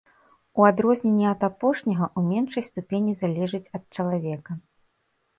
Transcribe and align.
У 0.59 0.63
адрозненне 0.69 1.25
ад 1.33 1.41
апошняга, 1.47 2.07
у 2.21 2.23
меншай 2.29 2.65
ступені 2.69 3.13
залежыць 3.21 3.71
ад 3.79 3.83
чалавека. 3.97 4.57